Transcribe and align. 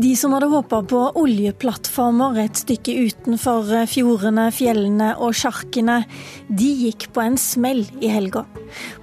De 0.00 0.16
som 0.16 0.32
hadde 0.32 0.46
håpa 0.48 0.78
på 0.88 0.98
oljeplattformer 1.20 2.38
et 2.40 2.56
stykke 2.56 2.94
utenfor 3.04 3.68
fjordene, 3.90 4.46
fjellene 4.54 5.10
og 5.20 5.34
sjarkene, 5.36 5.98
de 6.48 6.68
gikk 6.86 7.10
på 7.12 7.20
en 7.20 7.36
smell 7.40 7.82
i 8.00 8.08
helga. 8.08 8.46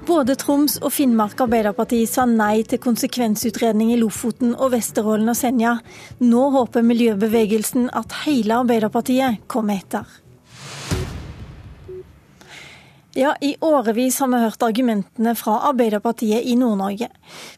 Både 0.07 0.34
Troms 0.41 0.80
og 0.81 0.95
Finnmark 0.95 1.44
Arbeiderparti 1.45 2.02
sa 2.09 2.25
nei 2.25 2.63
til 2.66 2.81
konsekvensutredning 2.81 3.91
i 3.94 3.99
Lofoten 4.02 4.55
og 4.55 4.71
Vesterålen 4.73 5.30
og 5.30 5.38
Senja. 5.38 5.75
Nå 6.23 6.48
håper 6.55 6.88
miljøbevegelsen 6.88 7.91
at 7.93 8.23
hele 8.23 8.64
Arbeiderpartiet 8.64 9.43
kommer 9.52 9.77
etter. 9.77 10.07
Ja, 13.17 13.35
I 13.41 13.55
årevis 13.62 14.20
har 14.20 14.27
vi 14.27 14.38
hørt 14.38 14.62
argumentene 14.62 15.31
fra 15.35 15.55
Arbeiderpartiet 15.71 16.45
i 16.45 16.52
Nord-Norge. 16.55 17.08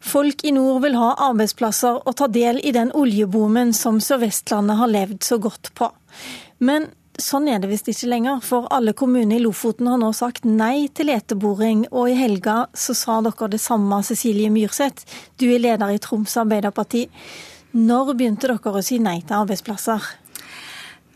Folk 0.00 0.44
i 0.48 0.54
nord 0.56 0.78
vil 0.80 0.94
ha 0.96 1.10
arbeidsplasser 1.26 1.98
og 2.00 2.16
ta 2.16 2.30
del 2.32 2.62
i 2.64 2.72
den 2.72 2.88
oljeboomen 2.96 3.74
som 3.76 3.98
Sør-Vestlandet 4.00 4.78
har 4.78 4.88
levd 4.88 5.18
så 5.26 5.36
godt 5.36 5.68
på. 5.76 5.90
Men 6.64 6.86
sånn 7.20 7.50
er 7.52 7.60
det 7.60 7.68
visst 7.74 7.92
ikke 7.92 8.08
lenger, 8.08 8.40
for 8.40 8.70
alle 8.72 8.94
kommuner 8.96 9.36
i 9.36 9.42
Lofoten 9.44 9.92
har 9.92 10.00
nå 10.00 10.14
sagt 10.16 10.48
nei 10.48 10.88
til 10.96 11.10
leteboring, 11.12 11.84
og 11.92 12.08
i 12.08 12.16
helga 12.16 12.62
så 12.72 12.96
sa 12.96 13.18
dere 13.28 13.52
det 13.52 13.60
samme, 13.60 14.00
Cecilie 14.00 14.48
Myrseth. 14.48 15.04
Du 15.36 15.44
er 15.50 15.60
leder 15.60 15.92
i 15.92 16.00
Troms 16.00 16.40
Arbeiderparti. 16.40 17.04
Når 17.76 18.14
begynte 18.14 18.48
dere 18.48 18.80
å 18.80 18.80
si 18.80 18.96
nei 18.96 19.18
til 19.20 19.42
arbeidsplasser? 19.42 20.08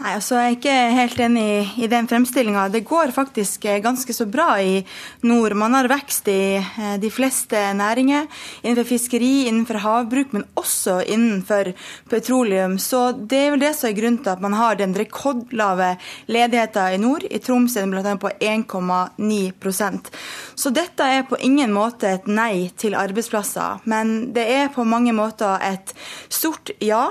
Nei, 0.05 0.19
altså 0.19 0.37
Jeg 0.37 0.45
er 0.45 0.57
ikke 0.59 0.73
helt 0.99 1.21
enig 1.25 1.43
i, 1.49 1.61
i 1.81 1.87
den 1.89 2.05
fremstillinga. 2.05 2.67
Det 2.69 2.83
går 2.85 3.09
faktisk 3.17 3.63
eh, 3.65 3.79
ganske 3.81 4.13
så 4.13 4.27
bra 4.29 4.59
i 4.61 4.83
nord. 5.25 5.55
Man 5.57 5.73
har 5.73 5.89
vekst 5.89 6.29
i 6.29 6.59
eh, 6.61 6.99
de 7.01 7.09
fleste 7.09 7.57
næringer. 7.79 8.27
Innenfor 8.61 8.85
fiskeri, 8.91 9.47
innenfor 9.49 9.81
havbruk, 9.81 10.37
men 10.37 10.45
også 10.61 10.99
innenfor 11.09 11.73
petroleum. 12.13 12.77
Så 12.77 13.15
det 13.17 13.41
er 13.47 13.57
vel 13.57 13.65
det 13.65 13.73
som 13.79 13.89
er 13.89 13.97
grunnen 13.97 14.21
til 14.21 14.35
at 14.35 14.45
man 14.45 14.59
har 14.61 14.77
den 14.77 14.93
rekordlave 14.93 15.95
ledigheten 16.29 16.99
i 16.99 17.01
nord. 17.01 17.25
I 17.25 17.41
Troms 17.41 17.81
er 17.81 17.89
den 17.89 17.97
bl.a. 17.97 18.17
på 18.21 18.37
1,9% 18.45 20.15
Så 20.53 20.77
dette 20.85 21.13
er 21.17 21.25
på 21.31 21.41
ingen 21.41 21.73
måte 21.73 22.13
et 22.19 22.29
nei 22.29 22.69
til 22.77 23.01
arbeidsplasser. 23.01 23.81
Men 23.89 24.35
det 24.37 24.51
er 24.53 24.75
på 24.75 24.85
mange 24.85 25.17
måter 25.17 25.57
et 25.65 25.97
stort 26.29 26.77
ja 26.85 27.07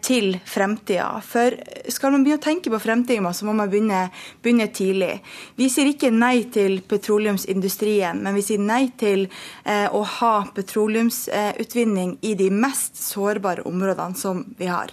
til 0.00 0.38
fremtida. 0.48 1.18
For 1.24 1.52
skal 1.92 2.14
man 2.14 2.24
begynne 2.24 2.40
å 2.40 2.44
tenke 2.44 2.70
på 2.72 2.80
fremtida, 2.80 3.32
så 3.36 3.44
må 3.44 3.54
man 3.56 3.68
begynne, 3.70 4.06
begynne, 4.42 4.68
tidlig. 4.72 5.18
Vi 5.58 5.68
sier 5.72 5.90
ikke 5.90 6.10
nei 6.14 6.46
til 6.52 6.80
petroleumsindustrien, 6.88 8.22
men 8.24 8.36
vi 8.36 8.44
sier 8.46 8.62
nei 8.62 8.88
til 9.00 9.26
eh, 9.64 9.86
å 9.92 10.02
ha 10.18 10.32
petroleumsutvinning 10.54 12.16
i 12.22 12.34
de 12.38 12.48
mest 12.54 12.96
sårbare 13.02 13.66
områdene 13.68 14.18
som 14.18 14.44
vi 14.58 14.70
har. 14.70 14.92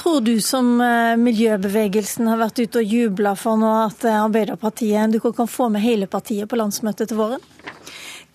Tror 0.00 0.20
du 0.26 0.34
som 0.44 0.74
eh, 0.82 1.14
miljøbevegelsen 1.20 2.30
har 2.30 2.42
vært 2.42 2.62
ute 2.64 2.82
og 2.82 2.96
jubla 2.98 3.34
for 3.38 3.60
nå 3.60 3.70
at 3.84 4.06
Arbeiderpartiet 4.10 5.14
du 5.14 5.20
kan 5.22 5.50
få 5.50 5.70
med 5.72 5.84
hele 5.84 6.10
partiet 6.10 6.50
på 6.50 6.58
landsmøtet 6.58 7.10
til 7.10 7.22
våren? 7.22 7.44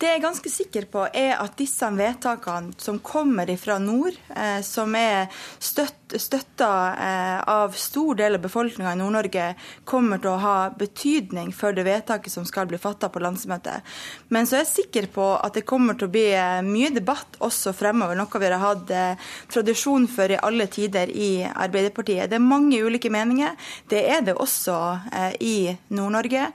Det 0.03 0.09
jeg 0.09 0.19
er 0.19 0.23
ganske 0.25 0.49
sikker 0.51 0.85
på, 0.91 1.05
er 1.15 1.37
at 1.39 1.53
disse 1.55 1.87
vedtakene 1.95 2.73
som 2.75 2.97
kommer 2.99 3.47
fra 3.55 3.77
nord, 3.79 4.17
eh, 4.35 4.59
som 4.59 4.97
er 4.99 5.29
støtt, 5.63 6.02
støtta 6.17 6.69
eh, 6.93 7.39
av 7.49 7.73
stor 7.77 8.15
del 8.15 8.35
av 8.35 8.43
befolkninga 8.43 8.93
i 8.93 8.99
Nord-Norge, 8.99 9.53
kommer 9.85 10.21
til 10.21 10.33
å 10.33 10.41
ha 10.41 10.55
betydning 10.77 11.51
for 11.55 11.75
det 11.75 11.85
vedtaket 11.87 12.33
som 12.33 12.45
skal 12.45 12.67
bli 12.69 12.79
fatta 12.81 13.09
på 13.09 13.21
landsmøtet. 13.23 13.85
Men 14.33 14.47
så 14.47 14.57
er 14.57 14.63
jeg 14.63 14.71
sikker 14.73 15.09
på 15.13 15.27
at 15.37 15.57
det 15.57 15.65
kommer 15.69 15.97
til 15.97 16.09
å 16.09 16.13
bli 16.13 16.25
eh, 16.35 16.61
mye 16.65 16.91
debatt 16.93 17.39
også 17.43 17.73
fremover, 17.77 18.17
noe 18.19 18.41
vi 18.43 18.49
har 18.51 18.61
hatt 18.61 18.93
eh, 18.93 19.29
tradisjon 19.53 20.07
for 20.11 20.31
i 20.31 20.39
alle 20.39 20.67
tider 20.71 21.11
i 21.11 21.31
Arbeiderpartiet. 21.47 22.29
Det 22.31 22.39
er 22.39 22.45
mange 22.45 22.81
ulike 22.83 23.11
meninger. 23.13 23.55
Det 23.89 24.03
er 24.09 24.23
det 24.25 24.37
også 24.39 24.77
i 25.43 25.73
Nord-Norge. 25.93 26.47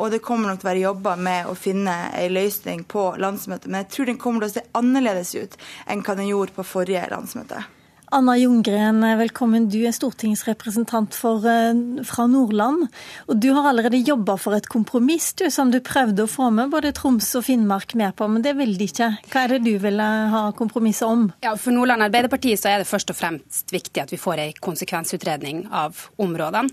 Og 0.00 0.10
det 0.12 0.22
kommer 0.24 0.50
nok 0.50 0.60
til 0.60 0.68
å 0.68 0.70
være 0.70 0.84
jobba 0.84 1.14
med 1.20 1.50
å 1.50 1.54
finne 1.58 1.94
ei 2.16 2.28
løsning 2.32 2.84
på 2.88 3.08
landsmøtet, 3.22 3.70
men 3.70 3.84
jeg 3.84 3.92
tror 3.94 4.10
den 4.10 4.20
kommer 4.20 4.44
til 4.44 4.50
å 4.50 4.56
se 4.56 4.66
annerledes 4.78 5.34
ut 5.36 5.56
enn 5.86 6.04
hva 6.06 6.18
den 6.18 6.30
gjorde 6.30 6.56
på 6.56 6.66
forrige 6.66 7.06
landsmøte. 7.12 7.64
Anna 8.08 8.36
Ljunggren, 8.38 9.00
velkommen. 9.18 9.64
Du 9.66 9.80
er 9.82 9.90
stortingsrepresentant 9.90 11.14
for, 11.14 11.44
eh, 11.44 12.04
fra 12.04 12.26
Nordland. 12.26 12.88
og 13.28 13.40
Du 13.40 13.52
har 13.52 13.64
allerede 13.64 14.04
jobba 14.04 14.38
for 14.38 14.54
et 14.54 14.68
kompromiss 14.68 15.32
du, 15.32 15.50
som 15.50 15.72
du 15.72 15.80
prøvde 15.80 16.22
å 16.22 16.28
få 16.28 16.52
med 16.52 16.70
både 16.70 16.92
Troms 16.92 17.34
og 17.34 17.42
Finnmark 17.44 17.96
med 17.96 18.14
på, 18.14 18.30
men 18.30 18.42
det 18.42 18.56
vil 18.56 18.76
de 18.76 18.86
ikke. 18.86 19.18
Hva 19.28 19.44
er 19.44 19.48
det 19.48 19.64
du 19.64 19.78
vil 19.78 19.98
ha 19.98 20.52
kompromisset 20.52 21.08
om? 21.08 21.32
Ja, 21.42 21.56
For 21.56 21.72
Nordland 21.72 22.02
Arbeiderparti 22.02 22.52
så 22.52 22.66
er 22.66 22.78
det 22.78 22.86
først 22.86 23.10
og 23.10 23.16
fremst 23.16 23.72
viktig 23.72 24.00
at 24.00 24.10
vi 24.10 24.16
får 24.16 24.38
en 24.38 24.52
konsekvensutredning 24.52 25.68
av 25.72 26.08
områdene. 26.16 26.70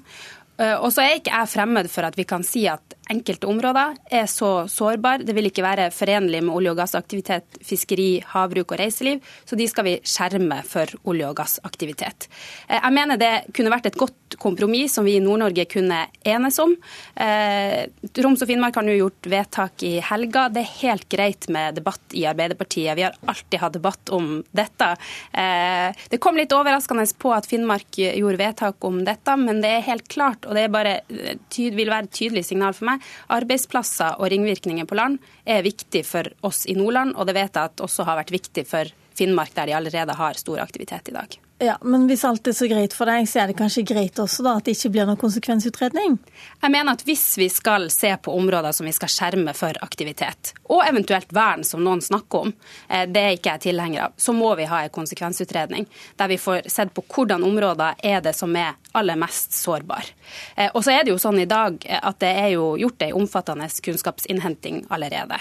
Eh, 0.61 0.75
og 0.77 0.91
så 0.93 1.03
er 1.03 1.17
ikke 1.17 1.33
jeg 1.33 1.51
fremmed 1.55 1.89
for 1.91 2.05
at 2.05 2.17
vi 2.17 2.27
kan 2.29 2.45
si 2.45 2.67
at 2.69 2.97
enkelte 3.11 3.49
områder 3.49 3.97
er 4.15 4.27
så 4.31 4.65
sårbare. 4.71 5.25
Det 5.25 5.35
vil 5.35 5.49
ikke 5.49 5.65
være 5.65 5.89
forenlig 5.93 6.39
med 6.45 6.53
olje- 6.55 6.71
og 6.71 6.79
gassaktivitet, 6.79 7.57
fiskeri, 7.65 8.23
havbruk 8.33 8.71
og 8.71 8.79
reiseliv, 8.79 9.23
så 9.43 9.57
de 9.59 9.67
skal 9.67 9.87
vi 9.87 9.95
skjerme 10.07 10.61
for 10.67 10.89
olje- 11.09 11.29
og 11.29 11.37
gassaktivitet. 11.41 12.29
Eh, 12.69 12.79
jeg 12.79 12.93
mener 12.93 13.19
det 13.19 13.33
kunne 13.53 13.73
vært 13.73 13.89
et 13.89 13.99
godt 13.99 14.37
kompromiss 14.39 14.95
som 14.97 15.05
vi 15.05 15.17
i 15.17 15.23
Nord-Norge 15.23 15.65
kunne 15.69 16.05
enes 16.25 16.59
om. 16.61 16.75
Eh, 17.15 17.89
Troms 18.13 18.41
og 18.41 18.49
Finnmark 18.49 18.77
har 18.77 18.85
nå 18.85 18.95
gjort 18.97 19.29
vedtak 19.29 19.83
i 19.83 19.97
helga. 20.01 20.47
Det 20.53 20.63
er 20.63 20.77
helt 20.83 21.09
greit 21.09 21.49
med 21.49 21.75
debatt 21.75 22.13
i 22.13 22.25
Arbeiderpartiet. 22.29 22.95
Vi 22.95 23.05
har 23.05 23.17
alltid 23.25 23.59
hatt 23.59 23.73
debatt 23.73 24.09
om 24.13 24.43
dette. 24.53 24.89
Det 25.33 26.19
kom 26.21 26.35
litt 26.37 26.53
overraskende 26.53 27.05
på 27.19 27.33
at 27.35 27.47
Finnmark 27.49 27.97
gjorde 27.97 28.39
vedtak 28.39 28.85
om 28.85 29.03
dette, 29.05 29.35
men 29.37 29.61
det 29.61 29.69
er 29.69 29.87
helt 29.87 30.07
klart 30.11 30.42
og 30.47 30.57
det 30.57 30.67
bare, 30.73 30.99
vil 31.07 31.91
være 31.91 32.07
et 32.07 32.15
tydelig 32.15 32.45
signal 32.49 32.75
for 32.77 32.89
meg, 32.91 33.05
arbeidsplasser 33.33 34.19
og 34.19 34.31
ringvirkninger 34.33 34.89
på 34.89 34.97
land 34.99 35.19
er 35.45 35.65
viktig 35.65 36.03
for 36.07 36.29
oss 36.47 36.65
i 36.69 36.77
Nordland, 36.79 37.15
og 37.15 37.29
det 37.29 37.37
vet 37.37 37.55
jeg 37.55 37.71
at 37.71 37.83
også 37.83 38.07
har 38.07 38.21
vært 38.21 38.35
viktig 38.35 38.67
for 38.69 38.91
Finnmark, 39.13 39.53
der 39.53 39.69
de 39.69 39.75
allerede 39.77 40.13
har 40.17 40.33
stor 40.33 40.59
aktivitet 40.63 41.09
i 41.09 41.13
dag. 41.13 41.39
Ja, 41.63 41.77
Men 41.81 42.07
hvis 42.07 42.25
alt 42.25 42.47
er 42.47 42.55
så 42.57 42.67
greit 42.67 42.95
for 42.97 43.07
deg, 43.07 43.27
så 43.29 43.43
er 43.43 43.51
det 43.51 43.55
kanskje 43.55 43.85
greit 43.87 44.17
også 44.19 44.43
da 44.43 44.57
at 44.57 44.65
det 44.67 44.73
ikke 44.75 44.89
blir 44.95 45.07
noen 45.07 45.19
konsekvensutredning? 45.21 46.17
Jeg 46.59 46.73
mener 46.73 46.97
at 46.97 47.05
hvis 47.07 47.23
vi 47.39 47.47
skal 47.53 47.87
se 47.93 48.09
på 48.19 48.33
områder 48.35 48.73
som 48.75 48.89
vi 48.89 48.91
skal 48.95 49.11
skjerme 49.11 49.53
for 49.55 49.77
aktivitet, 49.85 50.51
og 50.67 50.83
eventuelt 50.83 51.31
vern, 51.31 51.63
som 51.63 51.83
noen 51.85 52.01
snakker 52.03 52.49
om, 52.49 52.53
eh, 52.89 53.05
det 53.07 53.21
er 53.21 53.37
ikke 53.37 53.53
jeg 53.53 53.65
tilhenger 53.69 54.09
av, 54.09 54.17
så 54.17 54.35
må 54.35 54.49
vi 54.59 54.67
ha 54.67 54.81
en 54.83 54.95
konsekvensutredning 54.97 55.87
der 56.19 56.33
vi 56.33 56.41
får 56.41 56.67
sett 56.73 56.91
på 56.93 57.05
hvordan 57.07 57.45
områder 57.47 58.01
er 58.03 58.19
det 58.25 58.35
som 58.35 58.55
er 58.59 58.75
aller 58.93 59.17
mest 59.19 59.55
sårbare. 59.57 60.13
Eh, 60.55 60.69
og 60.73 60.83
så 60.85 60.93
er 60.93 61.03
det 61.03 61.13
jo 61.13 61.21
sånn 61.21 61.41
i 61.41 61.49
dag 61.49 61.79
at 61.99 62.19
det 62.23 62.31
er 62.43 62.49
jo 62.55 62.73
gjort 62.79 63.05
ei 63.05 63.11
omfattende 63.15 63.67
kunnskapsinnhenting 63.85 64.83
allerede. 64.93 65.39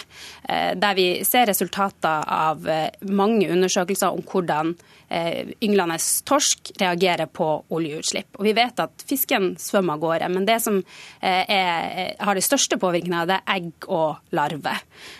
Eh, 0.48 0.72
der 0.78 0.96
vi 0.98 1.06
ser 1.28 1.48
resultater 1.50 2.24
av 2.26 2.66
mange 3.08 3.50
undersøkelser 3.52 4.12
om 4.12 4.24
hvordan 4.26 4.74
ynglende 5.12 5.98
torsk 6.24 6.70
reagerer 6.80 7.28
på 7.28 7.46
oljeutslipp. 7.68 8.38
Og 8.38 8.46
Vi 8.46 8.54
vet 8.56 8.80
at 8.80 9.04
fisken 9.06 9.52
svømmer 9.60 9.98
av 9.98 10.02
gårde, 10.02 10.28
men 10.32 10.46
det 10.48 10.58
som 10.64 10.78
eh, 10.78 11.44
er, 11.44 12.14
har 12.18 12.38
det 12.38 12.44
største 12.46 12.78
påvirkningene, 12.80 13.26
det 13.28 13.38
er 13.40 13.56
egg 13.58 13.88
og 13.88 14.34
larve. 14.36 14.74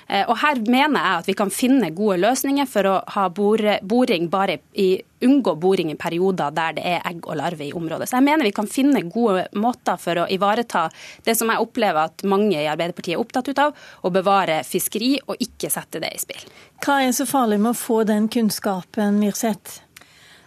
Eh, 0.08 0.24
og 0.26 0.36
Her 0.42 0.62
mener 0.66 0.98
jeg 0.98 1.22
at 1.22 1.30
vi 1.30 1.36
kan 1.38 1.52
finne 1.54 1.92
gode 1.96 2.20
løsninger 2.22 2.68
for 2.70 2.88
å 2.88 2.98
ha 3.14 3.28
boring 3.32 4.30
bare 4.32 4.60
i 4.72 4.94
unngå 5.26 5.54
boring 5.60 5.92
i 5.92 5.98
perioder 5.98 6.54
der 6.54 6.76
det 6.78 6.86
er 6.94 7.06
egg 7.08 7.26
og 7.26 7.38
larve 7.40 7.66
i 7.66 7.72
området. 7.76 8.08
Så 8.10 8.18
jeg 8.18 8.26
mener 8.28 8.46
vi 8.46 8.54
kan 8.56 8.70
finne 8.70 9.04
gode 9.08 9.46
måter 9.58 10.00
for 10.00 10.22
å 10.22 10.28
ivareta 10.32 10.88
det 11.26 11.36
som 11.38 11.52
jeg 11.52 11.62
opplever 11.62 12.08
at 12.08 12.26
mange 12.28 12.58
i 12.58 12.68
Arbeiderpartiet 12.70 13.16
er 13.16 13.22
opptatt 13.22 13.52
av, 13.58 13.76
å 14.02 14.10
bevare 14.14 14.62
fiskeri 14.66 15.14
og 15.26 15.40
ikke 15.42 15.70
sette 15.72 16.02
det 16.02 16.12
i 16.16 16.20
spill. 16.22 16.44
Hva 16.82 17.02
er 17.06 17.14
så 17.16 17.26
farlig 17.28 17.60
med 17.62 17.74
å 17.74 17.78
få 17.78 18.02
den 18.08 18.28
kunnskapen, 18.32 19.20
Myrseth? 19.22 19.82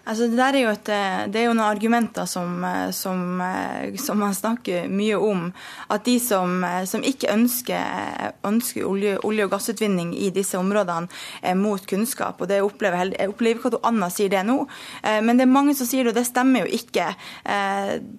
Altså, 0.05 0.27
det, 0.29 0.41
er 0.43 0.55
et, 0.69 0.89
eh, 0.93 1.21
det, 1.33 1.39
er 1.39 1.47
jo 1.47 1.55
noen 1.55 1.65
argumenter 1.65 2.27
som, 2.29 2.59
eh, 2.63 2.91
som, 2.93 3.41
eh, 3.41 3.95
som, 3.97 4.19
man 4.21 4.35
snakker 4.37 4.85
mye 4.91 5.17
om. 5.17 5.47
At 5.89 6.05
de 6.05 6.19
som, 6.21 6.61
som 6.85 7.01
ikke 7.01 7.31
ønsker, 7.33 8.35
ønsker 8.45 8.85
olje, 8.85 9.15
olje, 9.25 9.47
og 9.47 9.55
gassutvinning 9.55 10.13
i 10.13 10.29
disse 10.33 10.59
områdene, 10.59 11.09
er 11.41 11.57
mot 11.57 11.81
kunnskap. 11.89 12.41
og 12.41 12.47
det 12.47 12.61
opplever 12.61 13.15
Jeg, 13.15 13.29
opplever 13.29 13.59
ikke 13.59 13.73
at 13.73 13.87
Anna 13.89 14.09
sier 14.09 14.29
det 14.29 14.43
nå, 14.45 14.67
men 15.03 15.37
det 15.37 15.45
er 15.45 15.51
mange 15.51 15.73
som 15.75 15.87
sier 15.87 16.03
det, 16.03 16.13
og 16.13 16.17
det 16.19 16.25
stemmer 16.27 16.65
jo 16.65 16.77
ikke. 16.77 17.07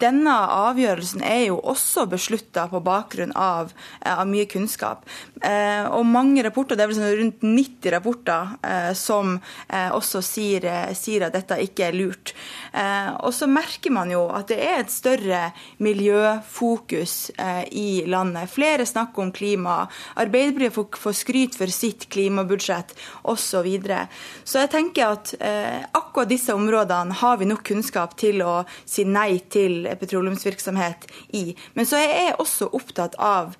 Denne 0.02 0.34
avgjørelsen 0.34 1.22
er 1.22 1.46
jo 1.48 1.58
også 1.58 2.06
beslutta 2.10 2.66
på 2.70 2.80
bakgrunn 2.84 3.32
av, 3.34 3.72
av, 4.02 4.24
mye 4.28 4.46
kunnskap. 4.50 5.06
Og 5.42 6.06
mange 6.06 6.44
rapporter, 6.46 6.76
det 6.76 6.84
er 6.84 6.92
vel 6.92 6.98
sånn 6.98 7.18
rundt 7.22 7.46
90 7.46 7.94
rapporter, 7.96 8.54
som 8.94 9.38
også 9.72 10.22
sier, 10.24 10.68
sier 10.96 11.26
at 11.26 11.36
dette 11.36 11.60
ikke 11.62 11.75
ikke 11.76 11.90
er 11.90 11.96
lurt. 12.00 12.32
Eh, 12.72 13.12
og 13.20 13.32
så 13.36 13.48
merker 13.48 13.92
man 13.94 14.10
jo 14.12 14.26
at 14.32 14.48
det 14.50 14.58
er 14.64 14.80
et 14.80 14.92
større 14.92 15.42
miljøfokus 15.84 17.30
eh, 17.36 17.64
i 17.72 17.88
landet. 18.08 18.50
Flere 18.52 18.86
snakker 18.88 19.26
om 19.26 19.32
klima. 19.32 19.84
Arbeiderpartiet 20.16 21.00
får, 21.00 21.16
skryt 21.16 21.56
for 21.56 21.72
sitt 21.72 22.08
klimabudsjett 22.12 22.96
osv. 23.22 23.44
Så, 23.56 23.62
videre. 23.62 24.08
så 24.44 24.58
jeg 24.64 24.68
tenker 24.72 25.12
at 25.14 25.30
eh, 25.38 25.84
akkurat 25.96 26.28
disse 26.28 26.52
områdene 26.52 27.14
har 27.20 27.38
vi 27.40 27.46
nok 27.48 27.62
kunnskap 27.64 28.16
til 28.18 28.42
å 28.44 28.56
si 28.84 29.06
nei 29.08 29.38
til 29.52 29.86
petroleumsvirksomhet 30.00 31.06
i. 31.38 31.54
Men 31.78 31.88
så 31.88 32.00
er 32.00 32.10
jeg 32.10 32.34
også 32.42 32.68
opptatt 32.76 33.14
av, 33.22 33.54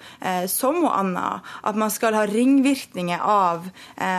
som 0.51 0.83
og 0.83 0.91
Anna, 0.91 1.39
at 1.65 1.79
man 1.79 1.93
skal 1.95 2.19
ha 2.19 2.27
ringvirkninger 2.29 3.23
av, 3.23 3.71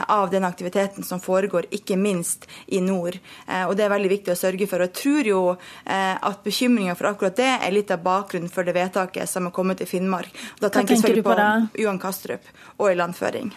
av 0.07 0.31
den 0.33 0.47
aktiviteten 0.47 1.05
som 1.05 1.21
foregår, 1.21 1.67
ikke 1.75 1.99
minst 1.99 2.47
i 2.73 2.81
nord. 2.81 3.19
Og 3.67 3.75
det 3.77 3.86
er 3.87 3.93
veldig 3.95 4.11
viktig 4.11 4.33
å 4.33 4.39
sørge 4.39 4.67
for. 4.69 4.83
Og 4.83 4.89
jeg 4.89 4.97
tror 5.01 5.29
jo 5.31 5.39
eh, 5.53 6.15
at 6.15 6.43
bekymringa 6.45 6.97
for 6.99 7.11
akkurat 7.11 7.39
det 7.39 7.49
er 7.55 7.73
litt 7.75 7.93
av 7.93 8.03
bakgrunnen 8.05 8.51
for 8.53 8.67
det 8.67 8.75
vedtaket 8.77 9.29
som 9.29 9.49
er 9.49 9.55
kommet 9.55 9.81
til 9.81 9.89
Finnmark. 9.89 10.29
Da 10.61 10.69
tenker 10.69 10.95
jeg 10.95 11.03
selvfølgelig 11.03 11.25
på, 11.25 11.39
på 11.39 11.81
Johan 11.83 12.01
Kastrup 12.03 12.53
og 12.77 12.91
ilandføring. 12.91 13.51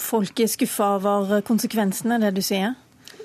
Folk 0.00 0.40
er 0.40 0.48
skuffa 0.48 0.94
over 1.00 1.42
konsekvensene, 1.44 2.20
det 2.22 2.32
du 2.36 2.42
sier? 2.44 2.76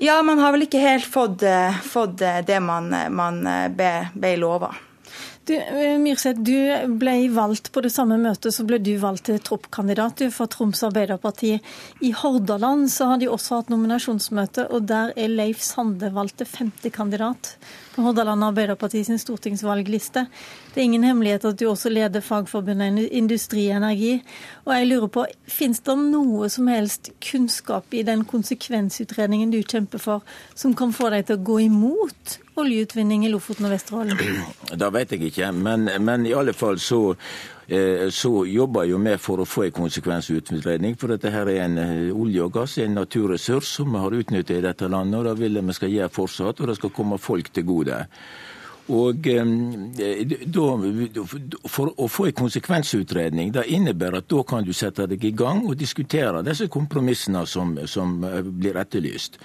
Ja, 0.01 0.19
man 0.25 0.41
har 0.41 0.51
vel 0.53 0.65
ikke 0.67 0.81
helt 0.81 1.07
fått, 1.09 1.45
eh, 1.45 1.79
fått 1.85 2.19
det 2.21 2.59
man, 2.63 2.91
man 3.13 3.41
ble 3.73 4.35
lova. 4.41 4.73
Du, 5.47 5.53
Myrseth, 6.03 6.41
du 6.43 6.91
ble 6.99 7.13
valgt 7.31 7.69
på 7.71 7.79
det 7.85 7.93
samme 7.93 8.17
møtet 8.19 8.51
så 8.51 8.65
ble 8.67 8.81
du 8.83 8.97
valgt 8.99 9.29
til 9.29 9.39
troppkandidat 9.39 10.25
for 10.35 10.51
Troms 10.51 10.81
Arbeiderparti. 10.83 11.53
I 12.03 12.11
Hordaland 12.19 12.89
så 12.91 13.13
har 13.13 13.21
de 13.21 13.29
også 13.31 13.61
hatt 13.61 13.71
nominasjonsmøte, 13.71 14.67
og 14.75 14.89
der 14.91 15.13
er 15.15 15.31
Leif 15.31 15.63
Sande 15.63 16.11
valgt 16.11 16.41
til 16.41 16.51
femtekandidat 16.51 17.53
Hordaland 18.05 18.43
Arbeiderparti 18.43 19.03
sin 19.03 19.19
stortingsvalgliste. 19.19 20.25
Det 20.73 20.81
er 20.81 20.85
ingen 20.85 21.03
hemmelighet 21.07 21.45
at 21.49 21.59
du 21.59 21.65
også 21.69 21.89
leder 21.89 22.21
Fagforbundet 22.21 23.09
Industri 23.11 23.67
Energi. 23.73 24.17
Og 24.65 24.73
jeg 24.75 24.87
lurer 24.87 25.11
på, 25.13 25.25
Fins 25.47 25.79
det 25.81 25.95
noe 25.97 26.49
som 26.53 26.67
helst 26.69 27.11
kunnskap 27.23 27.93
i 27.93 28.03
den 28.05 28.23
konsekvensutredningen 28.27 29.51
du 29.53 29.61
kjemper 29.63 30.01
for, 30.01 30.25
som 30.55 30.75
kan 30.77 30.93
få 30.93 31.09
deg 31.13 31.27
til 31.27 31.39
å 31.39 31.45
gå 31.49 31.59
imot 31.65 32.37
oljeutvinning 32.57 33.25
i 33.25 33.31
Lofoten 33.33 33.69
og 33.69 33.75
Vesterålen? 33.75 34.17
Det 34.81 34.89
vet 34.93 35.13
jeg 35.13 35.29
ikke, 35.31 35.51
men, 35.55 35.89
men 36.03 36.25
i 36.27 36.35
alle 36.37 36.53
fall 36.57 36.79
så 36.81 37.15
så 37.67 38.45
jobber 38.47 38.85
jo 38.87 38.97
vi 39.03 39.17
for 39.19 39.43
å 39.43 39.45
få 39.45 39.65
en 39.65 39.73
konsekvensutredning. 39.75 40.95
For 40.95 41.11
dette 41.11 41.31
her 41.33 41.49
er 41.51 41.65
en 41.65 41.77
eh, 41.81 42.15
olje 42.15 42.45
og 42.45 42.53
gass, 42.55 42.77
en 42.79 42.95
naturressurs 42.95 43.67
som 43.79 43.91
vi 43.91 43.99
har 43.99 44.15
utnyttet 44.15 44.59
i 44.59 44.63
dette 44.63 44.87
landet. 44.87 45.19
og 45.19 45.25
Det 45.27 45.41
vil 45.41 45.59
vi 45.59 45.75
skal 45.75 45.91
gjøre 45.91 46.13
fortsatt, 46.15 46.61
og 46.61 46.71
det 46.71 46.77
skal 46.79 46.95
komme 46.95 47.19
folk 47.19 47.51
til 47.51 47.67
gode. 47.67 48.05
Og 48.87 49.19
da, 49.19 50.65
For 51.67 51.91
å 51.91 52.07
få 52.07 52.27
en 52.29 52.37
konsekvensutredning 52.37 53.51
det 53.55 53.65
innebærer 53.75 54.21
at 54.21 54.29
da 54.31 54.43
kan 54.47 54.63
du 54.63 54.71
sette 54.75 55.07
deg 55.11 55.25
i 55.27 55.33
gang 55.35 55.65
og 55.67 55.75
diskutere 55.79 56.43
disse 56.45 56.69
kompromissene 56.71 57.43
som, 57.47 57.75
som 57.87 58.23
eh, 58.23 58.39
blir 58.43 58.79
etterlyst. 58.79 59.39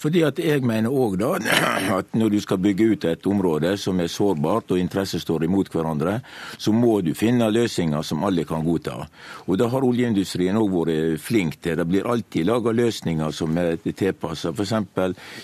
Fordi 0.00 0.22
at 0.24 0.38
Jeg 0.46 0.64
mener 0.64 0.92
òg 0.92 1.20
at 1.98 2.14
når 2.14 2.30
du 2.30 2.40
skal 2.40 2.60
bygge 2.62 2.84
ut 2.92 3.04
et 3.08 3.26
område 3.26 3.74
som 3.80 4.00
er 4.00 4.08
sårbart 4.12 4.72
og 4.72 4.80
interesser 4.80 5.20
står 5.20 5.44
imot 5.44 5.70
hverandre, 5.72 6.20
så 6.58 6.72
må 6.72 7.00
du 7.04 7.12
finne 7.14 7.50
løsninger 7.50 8.02
som 8.02 8.24
alle 8.24 8.44
kan 8.44 8.64
godta. 8.64 9.06
Og 9.46 9.58
Det 9.58 9.68
har 9.72 9.84
oljeindustrien 9.84 10.56
òg 10.56 10.72
vært 10.72 11.20
flink 11.20 11.60
til. 11.60 11.76
Det 11.76 11.88
blir 11.88 12.08
alltid 12.08 12.48
laga 12.48 12.72
løsninger 12.72 13.32
som 13.32 13.56
er 13.58 13.76
tilpassa. 13.86 14.52
F.eks. 14.52 14.74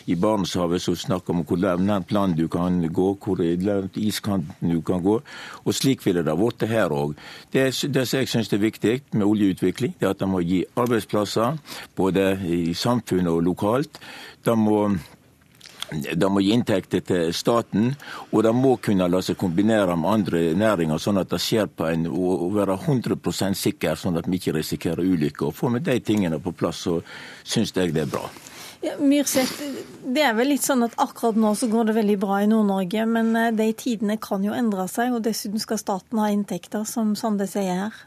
i 0.06 0.16
Barentshavet 0.16 0.82
så 0.82 0.94
snakker 0.96 1.32
vi 1.32 1.40
om 1.40 1.46
hvor 1.46 1.80
nært 1.80 2.12
land 2.12 2.36
du 2.36 2.48
kan 2.48 2.80
gå. 2.92 3.16
hvor 3.24 3.41
iskanten 3.42 4.72
du 4.72 4.80
kan 4.82 5.02
gå. 5.02 5.18
Og 5.64 5.74
slik 5.74 6.04
ville 6.06 6.24
det 6.26 6.36
vært 6.38 6.66
her 6.70 6.92
òg. 6.94 7.16
Det, 7.52 7.70
det 7.92 8.06
som 8.08 8.20
jeg 8.20 8.30
syns 8.30 8.52
er 8.52 8.62
viktig 8.62 8.98
med 9.12 9.26
oljeutvikling, 9.26 9.96
det 9.98 10.08
er 10.08 10.14
at 10.14 10.22
det 10.22 10.28
må 10.28 10.42
gi 10.44 10.62
arbeidsplasser 10.76 11.58
både 11.96 12.36
i 12.46 12.74
samfunnet 12.74 13.32
og 13.32 13.42
lokalt. 13.48 14.00
Det 14.44 14.56
må 14.58 14.86
det 15.92 16.28
må 16.30 16.40
gi 16.40 16.52
inntekter 16.54 17.02
til 17.04 17.32
staten, 17.36 17.90
og 18.30 18.44
det 18.46 18.52
må 18.56 18.76
kunne 18.82 19.08
la 19.10 19.20
seg 19.24 19.36
kombinere 19.40 19.96
med 19.98 20.08
andre 20.08 20.40
næringer, 20.58 21.00
sånn 21.02 21.20
at 21.20 21.30
det 21.32 21.40
skjer 21.42 21.68
på 21.68 21.88
en, 21.90 22.06
å 22.08 22.48
være 22.54 22.78
100 22.78 23.52
sikker, 23.58 23.98
sånn 23.98 24.16
at 24.20 24.28
vi 24.28 24.40
ikke 24.40 24.56
risikerer 24.56 25.04
ulykker. 25.04 25.50
Og 25.50 25.58
Får 25.58 25.76
vi 25.76 25.84
de 25.90 25.98
tingene 26.00 26.40
på 26.40 26.54
plass, 26.56 26.86
så 26.86 27.00
syns 27.44 27.74
jeg 27.76 27.92
det 27.92 28.06
er 28.06 28.14
bra. 28.14 28.24
Ja, 28.82 28.96
Myrseth, 28.98 29.60
det 30.02 30.24
er 30.26 30.32
vel 30.34 30.50
litt 30.50 30.64
sånn 30.66 30.82
at 30.82 30.96
akkurat 31.00 31.36
nå 31.38 31.52
så 31.54 31.68
går 31.70 31.90
det 31.90 31.98
veldig 32.00 32.16
bra 32.24 32.40
i 32.42 32.48
Nord-Norge, 32.50 33.04
men 33.06 33.30
eh, 33.38 33.52
de 33.54 33.68
tidene 33.78 34.16
kan 34.18 34.42
jo 34.42 34.56
endre 34.56 34.88
seg, 34.90 35.14
og 35.14 35.22
dessuten 35.22 35.62
skal 35.62 35.78
staten 35.78 36.18
ha 36.18 36.32
inntekter, 36.34 36.82
som 36.88 37.12
Sande 37.18 37.46
sier 37.50 37.84
her. 37.84 38.00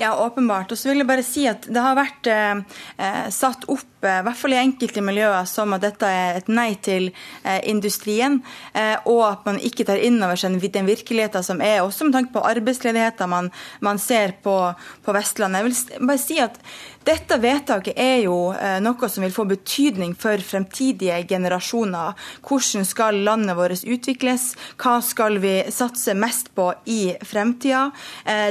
Ja, 0.00 0.16
åpenbart. 0.24 0.72
Og 0.72 0.80
så 0.80 0.90
vil 0.90 1.04
jeg 1.04 1.10
bare 1.12 1.26
si 1.26 1.46
at 1.46 1.68
det 1.70 1.84
har 1.84 1.94
vært 1.94 2.26
eh, 2.32 2.82
eh 2.98 3.28
satt 3.30 3.68
opp 3.70 3.92
Eh, 4.02 4.18
i 4.18 4.24
hvert 4.26 4.38
fall 4.38 4.54
i 4.56 4.58
enkelte 4.58 5.02
miljøer, 5.04 5.44
som 5.46 5.74
at 5.76 5.84
dette 5.84 6.08
er 6.10 6.40
et 6.40 6.48
nei 6.50 6.72
til 6.82 7.10
eh, 7.10 7.60
industrien, 7.70 8.40
eh, 8.74 8.96
og 9.06 9.22
at 9.28 9.46
man 9.46 9.60
ikke 9.62 9.86
tar 9.86 10.02
inn 10.02 10.18
over 10.22 10.38
seg 10.38 10.58
den 10.74 10.88
virkeligheten 10.88 11.46
som 11.46 11.62
er, 11.62 11.82
også 11.82 12.08
med 12.08 12.16
tanke 12.16 12.34
på 12.34 12.42
arbeidsledigheten 12.50 13.30
man, 13.30 13.52
man 13.80 14.02
ser 14.02 14.34
på, 14.42 14.56
på, 15.04 15.14
Vestlandet. 15.14 15.62
Jeg 15.62 15.68
vil 15.68 16.08
bare 16.08 16.22
si 16.22 16.40
at 16.42 16.58
dette 17.06 17.38
vedtaket 17.42 17.98
er 17.98 18.22
jo 18.26 18.36
noe 18.82 19.08
som 19.10 19.24
vil 19.24 19.34
få 19.34 19.46
betydning 19.50 20.14
for 20.18 20.40
fremtidige 20.44 21.18
generasjoner. 21.28 22.14
Hvordan 22.46 22.86
skal 22.88 23.20
landet 23.26 23.56
vårt 23.58 23.84
utvikles? 23.84 24.52
Hva 24.80 24.98
skal 25.04 25.38
vi 25.42 25.54
satse 25.72 26.14
mest 26.18 26.52
på 26.56 26.68
i 26.90 27.14
fremtida? 27.26 27.88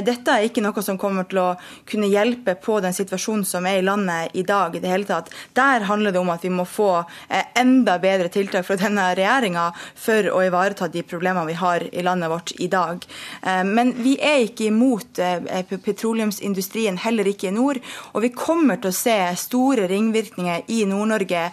Dette 0.04 0.36
er 0.36 0.48
ikke 0.48 0.64
noe 0.64 0.84
som 0.84 0.98
kommer 1.00 1.28
til 1.30 1.42
å 1.42 1.48
kunne 1.88 2.10
hjelpe 2.10 2.54
på 2.62 2.78
den 2.84 2.94
situasjonen 2.96 3.44
som 3.48 3.66
er 3.66 3.80
i 3.80 3.86
landet 3.86 4.36
i 4.38 4.44
dag 4.46 4.76
i 4.76 4.80
det 4.82 4.90
hele 4.90 5.08
tatt. 5.08 5.30
Der 5.52 5.86
handler 5.88 6.12
det 6.12 6.20
om 6.20 6.30
at 6.32 6.44
vi 6.44 6.50
må 6.52 6.64
få 6.68 6.90
eh, 7.28 7.44
enda 7.58 7.98
bedre 8.02 8.30
tiltak 8.32 8.66
fra 8.66 8.76
denne 8.80 9.08
regjeringa 9.18 9.68
for 9.98 10.28
å 10.32 10.42
ivareta 10.46 10.88
de 10.92 11.04
problemene 11.06 11.48
vi 11.50 11.58
har 11.58 11.84
i 11.92 12.04
landet 12.04 12.32
vårt 12.32 12.54
i 12.58 12.68
dag. 12.72 13.04
Eh, 13.42 13.62
men 13.68 13.94
vi 14.02 14.16
er 14.20 14.46
ikke 14.46 14.68
imot 14.70 15.20
eh, 15.22 15.62
petroleumsindustrien, 15.72 17.00
heller 17.02 17.28
ikke 17.32 17.50
i 17.50 17.54
nord. 17.56 17.82
Og 18.12 18.26
vi 18.26 18.32
kommer 18.42 18.80
til 18.82 18.90
å 18.90 18.96
se 18.96 19.16
store 19.38 19.86
ringvirkninger 19.90 20.66
i 20.74 20.82
Nord-Norge 20.90 21.44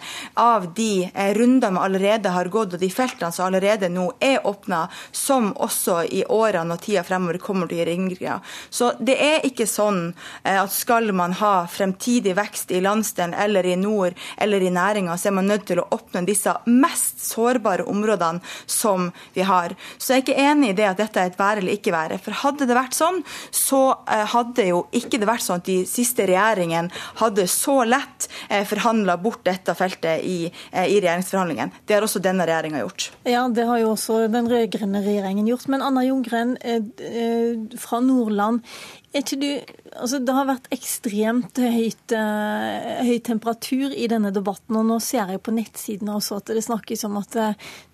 av 0.42 0.70
de 0.74 1.06
rundene 1.38 1.78
vi 1.78 1.84
allerede 1.86 2.32
har 2.34 2.50
gått, 2.50 2.74
og 2.74 2.82
de 2.82 2.90
feltene 2.90 3.32
som 3.32 3.46
allerede 3.46 3.90
nå 3.92 4.08
er 4.18 4.46
åpna, 4.46 4.82
som 5.12 5.52
også 5.54 6.00
i 6.10 6.24
årene 6.26 6.74
og 6.74 6.82
tida 6.82 7.04
fremover 7.06 7.38
kommer 7.42 7.70
til 7.70 7.78
å 7.78 7.80
gi 7.80 7.88
ringvirkninger. 7.90 8.56
Så 8.70 8.92
det 8.98 9.16
er 9.22 9.46
ikke 9.46 9.68
sånn 9.70 10.02
at 10.42 10.74
skal 10.74 11.12
man 11.16 11.36
ha 11.38 11.66
fremtidig 11.70 12.34
vekst 12.38 12.74
i 12.74 12.82
landsdelen 12.82 13.36
eller 13.38 13.66
i 13.66 13.76
nord 13.78 14.18
eller 14.36 14.62
i 14.62 14.72
næringa, 14.74 15.16
så 15.16 15.30
er 15.30 15.36
man 15.38 15.50
nødt 15.50 15.68
til 15.70 15.82
å 15.82 15.86
åpne 15.94 16.24
disse 16.26 16.54
mest 16.66 17.22
sårbare 17.24 17.86
områdene 17.90 18.42
som 18.66 19.10
vi 19.34 19.46
har. 19.46 19.76
Så 19.98 20.14
jeg 20.14 20.22
er 20.22 20.26
ikke 20.26 20.48
enig 20.50 20.72
i 20.72 20.78
det 20.80 20.88
at 20.90 21.00
dette 21.02 21.22
er 21.22 21.30
et 21.30 21.38
være 21.38 21.62
eller 21.62 21.78
ikke 21.78 21.94
være. 21.94 22.18
For 22.22 22.42
hadde 22.42 22.66
det 22.68 22.76
vært 22.76 22.96
sånn, 22.96 23.22
så 23.54 23.82
eh, 24.10 24.26
hadde 24.34 24.68
jo 24.70 24.84
ikke 24.96 25.20
det 25.20 25.28
vært 25.28 25.46
sånn 25.46 25.62
at 25.62 25.68
de 25.68 25.80
siste 25.88 26.26
regjeringene 26.28 26.79
hadde 27.20 27.44
så 27.50 27.82
lett 27.84 28.28
eh, 28.48 28.64
forhandla 28.68 29.18
bort 29.20 29.44
dette 29.44 29.74
feltet 29.76 30.24
i, 30.24 30.38
eh, 30.72 30.86
i 30.86 31.00
regjeringsforhandlingene. 31.00 31.84
Det 31.84 31.98
har 31.98 32.06
også 32.06 32.22
denne 32.24 32.46
regjeringa 32.48 32.80
gjort. 32.84 33.10
Ja, 33.28 33.44
det 33.52 33.66
har 33.68 33.82
jo 33.82 33.92
også 33.92 34.22
den 34.32 34.48
rød-grønne 34.50 35.04
regjeringen 35.04 35.50
gjort. 35.50 35.68
Men 35.68 35.84
Anna 35.84 36.06
Ljunggren 36.06 36.56
fra 37.80 38.00
Nordland, 38.00 38.64
du, 39.10 39.46
altså 39.98 40.20
Det 40.22 40.34
har 40.34 40.46
vært 40.46 40.68
ekstremt 40.70 41.58
høyt, 41.58 42.12
uh, 42.14 43.00
høy 43.02 43.18
temperatur 43.26 43.90
i 43.90 44.06
denne 44.06 44.30
debatten. 44.30 44.76
og 44.78 44.86
Nå 44.86 44.98
ser 45.02 45.32
jeg 45.34 45.42
på 45.42 45.54
nettsidene 45.54 46.14
også 46.14 46.38
at 46.38 46.52
det 46.54 46.62
snakkes 46.62 47.04
om 47.08 47.18
at 47.18 47.34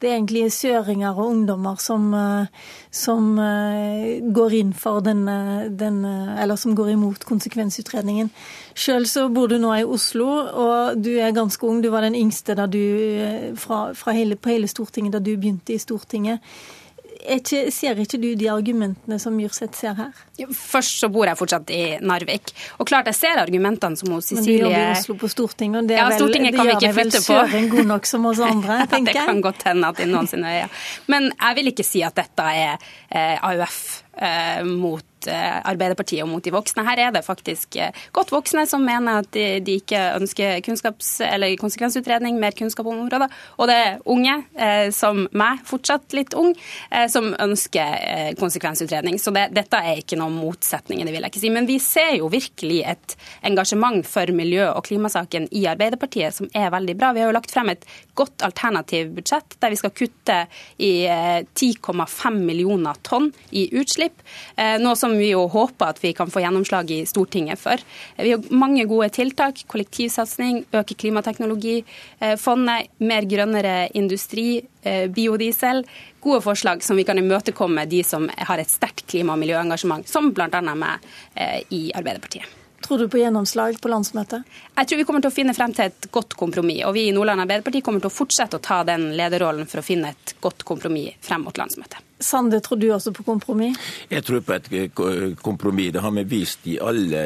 det 0.03 0.11
egentlig 0.13 0.45
er 0.45 0.53
søringer 0.53 1.17
og 1.17 1.33
ungdommer 1.33 1.81
som, 1.81 2.13
uh, 2.13 2.45
som 2.93 3.33
går 4.37 4.59
inn 4.61 4.73
for 4.77 5.01
denne, 5.01 5.71
denne, 5.73 6.37
Eller 6.37 6.57
som 6.61 6.77
går 6.77 6.93
imot 6.93 7.25
konsekvensutredningen. 7.25 8.31
Sjøl 8.77 9.09
så 9.09 9.29
bor 9.33 9.49
du 9.49 9.57
nå 9.59 9.73
i 9.73 9.85
Oslo, 9.89 10.29
og 10.53 11.01
du 11.01 11.15
er 11.17 11.33
ganske 11.33 11.65
ung. 11.65 11.81
Du 11.81 11.89
var 11.89 12.05
den 12.05 12.15
yngste 12.15 12.57
du, 12.69 13.55
fra, 13.57 13.95
fra 13.95 14.13
hele, 14.13 14.37
på 14.37 14.53
hele 14.53 14.69
Stortinget 14.69 15.17
da 15.17 15.19
du 15.19 15.33
begynte 15.37 15.73
i 15.73 15.81
Stortinget. 15.81 16.45
Ikke, 17.37 17.67
ser 17.75 17.99
ikke 18.03 18.19
du 18.21 18.29
de 18.39 18.49
argumentene 18.53 19.19
som 19.23 19.35
Myrseth 19.37 19.79
ser 19.79 19.97
her? 19.99 20.23
Først 20.53 21.01
så 21.03 21.11
bor 21.13 21.29
jeg 21.29 21.39
fortsatt 21.39 21.73
i 21.75 21.81
Narvik. 22.05 22.53
Og 22.81 22.89
klart 22.89 23.09
jeg 23.11 23.19
ser 23.19 23.41
argumentene 23.43 23.99
som 23.99 24.13
hos 24.15 24.31
Cecilie 24.31 24.45
Men 24.45 24.47
du 24.47 24.65
jobber 24.67 24.83
i 24.83 24.99
Oslo 24.99 25.19
på 25.21 25.31
Stortinget, 25.33 25.83
og 25.83 25.91
det, 25.91 25.99
ja, 25.99 26.07
vel, 26.13 26.33
det 26.33 26.53
gjør 26.55 26.81
deg 26.85 26.97
vel 27.01 27.13
søren 27.17 27.69
god 27.73 27.91
nok 27.93 28.11
som 28.11 28.31
oss 28.31 28.43
andre, 28.45 28.81
tenker 28.93 29.13
jeg. 29.13 29.23
det 29.23 29.27
kan 29.33 29.45
godt 29.45 29.67
hende 29.71 29.93
at 29.93 30.03
i 30.03 30.09
noen 30.11 30.31
sine 30.31 30.55
øyne. 30.57 30.71
Men 31.13 31.31
jeg 31.33 31.61
vil 31.61 31.73
ikke 31.73 31.87
si 31.87 32.05
at 32.07 32.17
dette 32.19 32.49
er 32.67 32.89
eh, 33.11 33.37
AUF 33.51 33.81
eh, 34.17 34.63
mot 34.67 35.16
Arbeiderpartiet 35.33 36.25
og 36.25 36.31
mot 36.31 36.45
de 36.45 36.55
voksne. 36.55 36.85
Her 36.87 37.07
er 37.07 37.17
det 37.17 37.25
faktisk 37.27 37.77
eh, 37.81 37.95
godt 38.17 38.33
voksne 38.35 38.67
som 38.69 38.85
mener 38.87 39.23
at 39.23 39.33
de, 39.33 39.77
ikke 39.77 40.01
ønsker 40.17 40.61
kunnskaps- 40.67 41.21
eller 41.27 41.57
konsekvensutredning, 41.61 42.39
mer 42.41 42.55
kunnskap 42.57 42.87
om 42.87 43.05
områder. 43.05 43.33
Og 43.61 43.69
det 43.71 43.77
er 43.77 43.99
unge, 44.13 44.37
eh, 44.59 44.91
som 44.95 45.27
meg, 45.37 45.63
fortsatt 45.69 46.15
litt 46.17 46.35
ung, 46.39 46.55
eh, 46.91 47.07
som 47.13 47.33
ønsker 47.33 47.97
eh, 48.01 48.33
konsekvensutredning. 48.39 49.19
Så 49.23 49.33
det, 49.35 49.49
dette 49.57 49.81
er 49.81 50.01
ikke 50.03 50.19
noen 50.21 50.37
motsetninger, 50.37 51.07
det 51.07 51.15
vil 51.15 51.27
jeg 51.27 51.35
ikke 51.35 51.45
si. 51.45 51.53
Men 51.55 51.69
vi 51.69 51.79
ser 51.83 52.17
jo 52.19 52.31
virkelig 52.33 52.83
et 52.93 53.17
engasjement 53.47 54.07
for 54.07 54.33
miljø- 54.37 54.73
og 54.73 54.85
klimasaken 54.89 55.49
i 55.57 55.67
Arbeiderpartiet 55.71 56.35
som 56.37 56.51
er 56.55 56.73
veldig 56.75 56.97
bra. 56.99 57.13
Vi 57.13 57.25
har 57.25 57.31
jo 57.31 57.37
lagt 57.37 57.55
frem 57.55 57.73
et 57.73 57.87
godt 58.17 58.45
alternativt 58.47 59.15
budsjett 59.17 59.59
der 59.61 59.73
vi 59.73 59.81
skal 59.81 59.95
kutte 59.97 60.39
i 60.83 60.93
10,5 61.07 62.39
millioner 62.41 62.99
tonn 63.07 63.31
i 63.57 63.67
utslipp. 63.77 64.23
Noe 64.83 64.97
som 64.99 65.16
vi 65.19 65.31
jo 65.31 65.47
håper 65.53 65.93
at 65.93 66.03
vi 66.03 66.13
kan 66.17 66.31
få 66.33 66.41
gjennomslag 66.45 66.91
i 66.91 67.01
Stortinget 67.09 67.61
for. 67.61 67.83
Vi 68.19 68.33
har 68.35 68.51
mange 68.51 68.85
gode 68.89 69.09
tiltak. 69.15 69.65
Kollektivsatsing, 69.71 70.65
øke 70.77 70.95
klimateknologifondet, 70.99 72.93
mer 72.99 73.29
grønnere 73.31 73.89
industri, 73.95 74.61
biodiesel. 75.15 75.85
Gode 76.23 76.43
forslag 76.45 76.85
som 76.87 76.97
vi 76.99 77.07
kan 77.07 77.19
imøtekomme 77.19 77.87
de 77.91 78.03
som 78.07 78.29
har 78.37 78.59
et 78.63 78.71
sterkt 78.71 79.07
klima- 79.11 79.35
og 79.35 79.43
miljøengasjement, 79.43 80.09
som 80.09 80.33
bl.a. 80.35 80.63
meg 80.75 81.01
i 81.75 81.89
Arbeiderpartiet. 81.95 82.66
Tror 82.81 82.99
du 82.99 83.09
på 83.09 83.19
gjennomslag 83.19 83.79
på 83.81 83.89
landsmøtet? 83.89 84.45
Jeg 84.77 84.89
tror 84.89 84.99
vi 85.01 85.05
kommer 85.09 85.23
til 85.25 85.33
å 85.33 85.35
finne 85.35 85.55
frem 85.57 85.73
til 85.75 85.89
et 85.89 86.09
godt 86.13 86.37
kompromiss. 86.39 86.85
Og 86.87 86.93
vi 86.95 87.07
i 87.09 87.15
Nordland 87.15 87.43
Arbeiderparti 87.43 87.81
kommer 87.85 88.03
til 88.05 88.11
å 88.11 88.15
fortsette 88.15 88.59
å 88.59 88.63
ta 88.63 88.83
den 88.87 89.09
lederrollen 89.17 89.69
for 89.71 89.81
å 89.81 89.87
finne 89.87 90.13
et 90.13 90.35
godt 90.45 90.67
kompromiss 90.69 91.17
frem 91.25 91.47
mot 91.47 91.57
landsmøtet. 91.57 92.03
Sande, 92.21 92.61
tror 92.65 92.79
du 92.81 92.87
også 92.95 93.13
på 93.13 93.25
kompromiss? 93.27 93.77
Jeg 94.09 94.25
tror 94.25 94.41
på 94.45 94.57
et 94.57 94.71
kompromiss. 95.43 95.93
Det 95.93 96.05
har 96.05 96.15
vi 96.17 96.25
vist 96.31 96.69
i 96.69 96.79
alle 96.81 97.25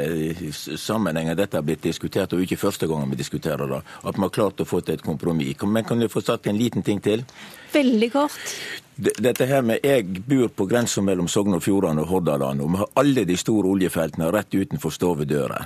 sammenhenger 0.50 1.38
dette 1.38 1.58
har 1.58 1.66
blitt 1.66 1.84
diskutert, 1.86 2.34
og 2.34 2.42
ikke 2.42 2.58
første 2.58 2.88
gangen 2.90 3.10
vi 3.10 3.18
diskuterer 3.20 3.70
det. 3.70 3.82
At 4.02 4.18
vi 4.18 4.26
har 4.26 4.34
klart 4.34 4.62
å 4.62 4.66
få 4.66 4.82
til 4.82 4.98
et 4.98 5.06
kompromiss. 5.06 5.62
Men 5.66 5.86
kan 5.86 6.02
du 6.02 6.08
få 6.10 6.22
sagt 6.26 6.50
en 6.50 6.58
liten 6.58 6.86
ting 6.86 7.02
til? 7.02 7.26
Veldig 7.74 8.10
kort. 8.14 8.54
Dette 9.00 9.46
her 9.48 9.62
med 9.64 9.80
Jeg 9.82 10.04
bor 10.28 10.48
på 10.52 10.66
grensa 10.68 11.00
mellom 11.00 11.28
Sogn 11.28 11.54
og 11.56 11.62
Fjordane 11.64 12.02
og 12.02 12.10
Hordaland. 12.10 12.60
og 12.60 12.70
Vi 12.70 12.80
har 12.82 12.90
alle 13.00 13.24
de 13.24 13.36
store 13.36 13.70
oljefeltene 13.72 14.28
rett 14.32 14.54
utenfor 14.54 14.92
stovedøra. 14.92 15.60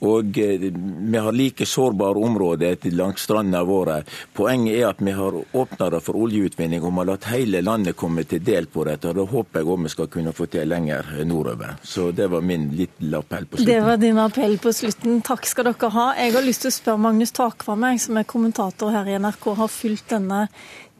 Og 0.00 0.34
vi 0.34 1.18
har 1.18 1.32
like 1.32 1.66
sårbare 1.66 2.18
områder 2.18 2.90
langs 2.90 3.22
stranda 3.22 3.62
våre. 3.64 4.02
Poenget 4.34 4.74
er 4.74 4.88
at 4.88 5.00
vi 5.00 5.14
har 5.14 5.38
åpna 5.54 5.90
det 5.90 6.02
for 6.02 6.18
oljeutvinning 6.18 6.82
og 6.82 6.90
vi 6.90 6.98
har 6.98 7.10
latt 7.12 7.30
hele 7.30 7.62
landet 7.62 7.96
komme 7.96 8.24
til 8.24 8.42
del 8.44 8.66
på 8.66 8.84
dette. 8.84 9.08
og 9.08 9.14
Det 9.14 9.28
håper 9.28 9.60
jeg 9.60 9.68
òg 9.68 9.82
vi 9.84 9.94
skal 9.94 10.08
kunne 10.08 10.32
få 10.32 10.46
til 10.46 10.68
lenger 10.68 11.24
nordover. 11.24 11.78
Så 11.82 12.10
det 12.10 12.30
var 12.30 12.40
min 12.40 12.70
lille 12.74 13.16
appell 13.16 13.46
på 13.46 13.56
slutten. 13.56 13.74
Det 13.74 13.80
var 13.86 13.96
din 13.96 14.18
appell 14.18 14.58
på 14.58 14.72
slutten. 14.72 15.22
Takk 15.22 15.46
skal 15.46 15.70
dere 15.70 15.94
ha. 15.94 16.12
Jeg 16.18 16.34
har 16.34 16.42
lyst 16.42 16.66
til 16.66 16.74
å 16.74 16.78
spørre 16.80 16.98
Magnus 17.06 17.30
Takvam, 17.32 17.86
som 17.98 18.16
er 18.16 18.24
kommentator 18.24 18.90
her 18.90 19.06
i 19.06 19.18
NRK, 19.18 19.52
har 19.54 19.68
fulgt 19.68 20.10
denne 20.10 20.48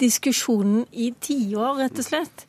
diskusjonen 0.01 0.85
i 0.93 1.11
tiår, 1.21 1.80
rett 1.81 1.99
og 1.99 2.07
slett. 2.07 2.47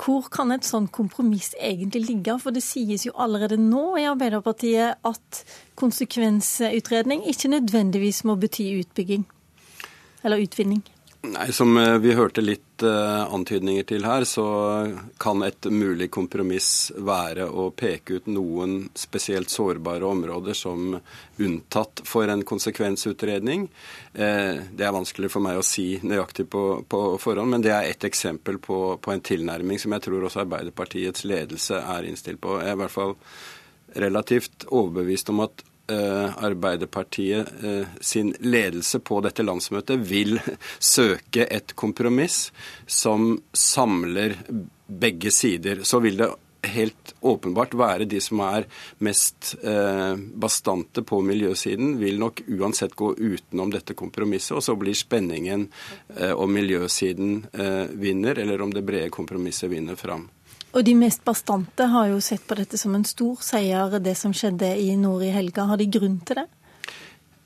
Hvor 0.00 0.30
kan 0.32 0.52
et 0.54 0.64
sånt 0.64 0.92
kompromiss 0.96 1.52
egentlig 1.60 2.06
ligge? 2.06 2.36
For 2.40 2.56
det 2.56 2.62
sies 2.64 3.04
jo 3.04 3.12
allerede 3.20 3.58
nå 3.60 3.98
i 4.00 4.06
Arbeiderpartiet 4.08 5.02
at 5.04 5.42
konsekvensutredning 5.80 7.26
ikke 7.28 7.52
nødvendigvis 7.52 8.22
må 8.28 8.38
bety 8.40 8.70
utbygging 8.80 9.26
eller 10.24 10.40
utvinning. 10.40 10.80
Nei, 11.22 11.52
Som 11.52 11.76
vi 12.00 12.14
hørte 12.16 12.40
litt 12.40 12.80
uh, 12.80 13.28
antydninger 13.28 13.84
til 13.84 14.06
her, 14.08 14.24
så 14.24 14.44
kan 15.20 15.42
et 15.44 15.66
mulig 15.68 16.08
kompromiss 16.12 16.88
være 16.96 17.44
å 17.44 17.66
peke 17.76 18.16
ut 18.16 18.30
noen 18.32 18.86
spesielt 18.96 19.52
sårbare 19.52 20.08
områder 20.08 20.56
som 20.56 20.96
unntatt 21.36 22.00
for 22.08 22.32
en 22.32 22.40
konsekvensutredning. 22.48 23.68
Uh, 24.16 24.64
det 24.72 24.88
er 24.88 24.96
vanskelig 24.96 25.28
for 25.34 25.44
meg 25.44 25.60
å 25.60 25.66
si 25.66 26.00
nøyaktig 26.00 26.48
på, 26.48 26.64
på 26.88 27.04
forhånd, 27.20 27.52
men 27.52 27.68
det 27.68 27.76
er 27.76 27.92
ett 27.92 28.08
eksempel 28.08 28.56
på, 28.56 28.96
på, 28.96 29.12
en 29.12 29.20
tilnærming 29.20 29.82
som 29.82 29.92
jeg 29.92 30.08
tror 30.08 30.24
også 30.24 30.46
Arbeiderpartiets 30.46 31.28
ledelse 31.28 31.84
er 31.84 32.08
innstilt 32.08 32.40
på. 32.40 32.62
Jeg 32.64 32.72
er 32.72 32.78
i 32.78 32.84
hvert 32.86 32.96
fall 32.96 33.18
relativt 34.00 34.70
overbevist 34.70 35.28
om 35.34 35.44
at 35.44 35.66
Arbeiderpartiet 35.90 37.48
sin 38.00 38.34
ledelse 38.40 39.00
på 39.02 39.20
dette 39.24 39.42
landsmøtet 39.44 39.98
vil 40.06 40.38
søke 40.78 41.46
et 41.50 41.74
kompromiss 41.78 42.52
som 42.86 43.34
samler 43.52 44.36
begge 44.86 45.30
sider. 45.34 45.84
Så 45.84 46.00
vil 46.04 46.16
det 46.20 46.30
helt 46.70 47.14
åpenbart 47.24 47.74
være 47.78 48.04
de 48.08 48.20
som 48.20 48.40
er 48.44 48.66
mest 49.00 49.54
bastante 50.40 51.02
på 51.06 51.20
miljøsiden, 51.24 51.94
vil 52.00 52.20
nok 52.20 52.42
uansett 52.48 52.92
gå 52.96 53.14
utenom 53.16 53.72
dette 53.72 53.96
kompromisset. 53.96 54.56
Og 54.58 54.64
så 54.64 54.76
blir 54.78 54.96
spenningen 54.96 55.68
om 56.36 56.52
miljøsiden 56.52 57.46
vinner, 57.96 58.38
eller 58.38 58.60
om 58.62 58.74
det 58.76 58.84
brede 58.84 59.10
kompromisset 59.14 59.72
vinner 59.72 59.96
fram. 59.96 60.28
Og 60.70 60.84
de 60.86 60.94
mest 60.94 61.24
bastante 61.26 61.88
har 61.90 62.12
jo 62.12 62.20
sett 62.22 62.44
på 62.46 62.54
dette 62.58 62.78
som 62.78 62.94
en 62.94 63.06
stor 63.06 63.40
seier, 63.42 63.98
det 63.98 64.14
som 64.18 64.34
skjedde 64.36 64.68
i 64.78 64.94
nord 64.98 65.24
i 65.26 65.32
helga. 65.34 65.66
Har 65.66 65.80
de 65.80 65.88
grunn 65.90 66.20
til 66.22 66.42
det? 66.42 66.46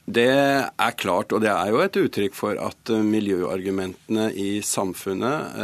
Det 0.04 0.28
er 0.28 0.96
klart, 1.00 1.32
og 1.32 1.40
det 1.40 1.48
er 1.48 1.70
jo 1.72 1.80
et 1.80 1.96
uttrykk 1.96 2.34
for 2.36 2.60
at 2.60 2.92
miljøargumentene 3.00 4.26
i 4.36 4.60
samfunnet 4.60 5.56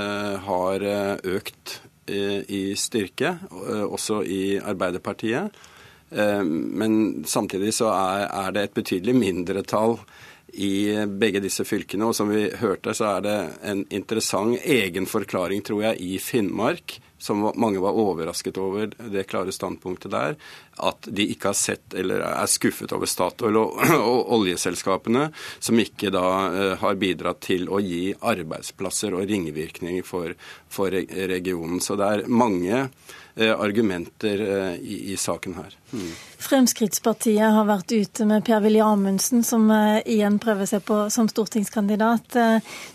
har 0.47 0.87
økt 1.29 1.75
i 2.09 2.62
styrke, 2.81 3.35
også 3.85 4.23
i 4.25 4.57
Arbeiderpartiet. 4.57 5.52
Men 6.11 6.97
samtidig 7.29 7.75
så 7.76 7.93
er 7.93 8.57
det 8.57 8.64
et 8.64 8.79
betydelig 8.81 9.14
mindretall 9.21 9.99
i 10.54 11.07
begge 11.07 11.42
disse 11.45 11.64
fylkene. 11.66 12.09
Og 12.11 12.16
som 12.16 12.33
vi 12.33 12.49
hørte, 12.61 12.95
så 12.97 13.16
er 13.16 13.26
det 13.26 13.37
en 13.66 13.85
interessant 13.90 14.59
egen 14.64 15.07
forklaring, 15.11 15.62
tror 15.66 15.85
jeg, 15.88 16.00
i 16.00 16.19
Finnmark 16.23 17.00
som 17.21 17.52
mange 17.54 17.78
var 17.78 17.92
overrasket 17.92 18.59
over 18.59 18.87
det 19.12 19.26
klare 19.28 19.52
standpunktet 19.52 20.11
der, 20.11 20.37
at 20.80 21.09
de 21.12 21.26
ikke 21.28 21.50
har 21.50 21.59
sett 21.59 21.95
eller 21.95 22.25
er 22.25 22.49
skuffet 22.49 22.92
over 22.97 23.09
Statoil 23.11 23.59
og, 23.61 23.76
og 24.12 24.33
oljeselskapene, 24.38 25.26
som 25.61 25.83
ikke 25.83 26.12
da 26.14 26.26
uh, 26.49 26.75
har 26.80 27.00
bidratt 27.00 27.42
til 27.45 27.69
å 27.69 27.83
gi 27.85 28.14
arbeidsplasser 28.16 29.16
og 29.19 29.28
ringvirkninger 29.28 30.07
for, 30.07 30.33
for 30.73 30.97
regionen. 30.97 31.83
Så 31.85 31.99
det 32.00 32.09
er 32.09 32.28
mange 32.33 32.87
argumenter 33.49 34.43
uh, 34.45 34.75
i, 34.77 35.13
i, 35.13 35.17
saken 35.17 35.55
her. 35.57 35.77
Mm. 35.93 36.11
Fremskrittspartiet 36.45 37.55
har 37.55 37.69
vært 37.69 37.93
ute 37.93 38.27
med 38.29 38.45
Per-Willy 38.47 38.81
Amundsen, 38.85 39.45
som 39.47 39.67
igjen 40.05 40.39
prøver 40.43 40.69
seg 40.69 40.85
på 40.89 40.99
som 41.13 41.29
stortingskandidat. 41.29 42.37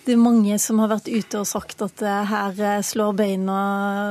Det 0.06 0.14
er 0.14 0.22
mange 0.22 0.58
som 0.62 0.82
har 0.82 0.92
vært 0.96 1.10
ute 1.12 1.42
og 1.42 1.50
sagt 1.50 1.84
at 1.86 2.02
her 2.02 2.82
slår 2.86 3.14
beina 3.22 3.58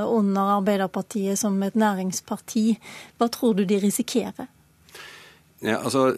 under 0.06 0.58
Arbeiderpartiet 0.60 1.40
som 1.40 1.58
et 1.66 1.74
næringsparti. 1.78 2.66
Hva 3.18 3.30
tror 3.32 3.58
du 3.58 3.64
de 3.66 3.80
risikerer? 3.82 4.46
Ja, 5.64 5.78
altså, 5.80 6.10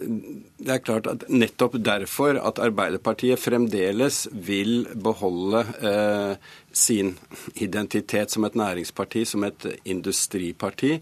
det 0.59 0.73
er 0.73 0.81
klart 0.83 1.07
at 1.07 1.21
Nettopp 1.31 1.77
derfor 1.79 2.35
at 2.35 2.59
Arbeiderpartiet 2.59 3.39
fremdeles 3.39 4.25
vil 4.33 4.81
beholde 4.99 5.61
eh, 5.79 6.49
sin 6.75 7.13
identitet 7.55 8.33
som 8.33 8.43
et 8.43 8.57
næringsparti, 8.59 9.23
som 9.25 9.45
et 9.47 9.69
industriparti, 9.87 10.97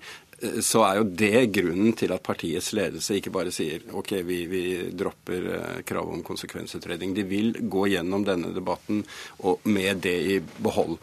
så 0.61 0.83
er 0.85 0.99
jo 0.99 1.07
det 1.21 1.45
grunnen 1.55 1.93
til 1.97 2.13
at 2.15 2.23
partiets 2.25 2.71
ledelse 2.75 3.17
ikke 3.17 3.33
bare 3.33 3.53
sier 3.53 3.83
ok, 3.95 4.11
vi, 4.27 4.39
vi 4.49 4.63
dropper 4.95 5.47
kravet 5.87 6.19
om 6.19 6.23
konsekvensutredning. 6.25 7.13
De 7.15 7.25
vil 7.27 7.53
gå 7.61 7.85
gjennom 7.93 8.25
denne 8.27 8.51
debatten 8.55 9.03
og 9.45 9.65
med 9.69 10.03
det 10.05 10.15
i 10.15 10.39
behold. 10.41 10.97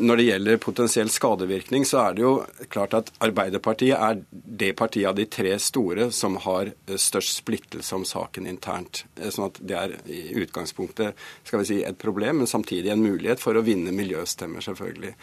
Når 0.00 0.20
det 0.20 0.26
gjelder 0.26 0.62
potensiell 0.62 1.12
skadevirkning, 1.12 1.86
så 1.88 2.04
er 2.04 2.16
det 2.16 2.24
jo 2.24 2.34
klart 2.72 2.96
at 2.98 3.12
Arbeiderpartiet 3.22 3.96
er 3.96 4.20
det 4.30 4.72
partiet 4.78 5.10
av 5.10 5.18
de 5.18 5.26
tre 5.30 5.56
store 5.62 6.10
som 6.14 6.38
har 6.44 6.72
størst 6.90 7.40
splittelse 7.42 7.96
om 7.96 8.06
saken 8.08 8.48
internt. 8.50 9.04
Sånn 9.20 9.48
at 9.50 9.60
det 9.60 9.78
er 9.78 9.96
i 10.10 10.22
utgangspunktet 10.42 11.18
skal 11.44 11.62
vi 11.62 11.68
si, 11.68 11.80
et 11.86 11.98
problem, 12.00 12.42
men 12.42 12.50
samtidig 12.50 12.92
en 12.92 13.02
mulighet 13.04 13.42
for 13.42 13.56
å 13.56 13.64
vinne 13.66 13.94
miljøstemmer, 13.94 14.64
selvfølgelig. 14.64 15.14